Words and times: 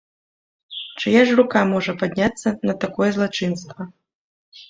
Чыя 1.01 1.21
ж 1.31 1.35
рука 1.39 1.61
можа 1.73 1.95
падняцца 2.01 2.55
на 2.69 2.73
такое 2.85 3.09
злачынства? 3.17 3.81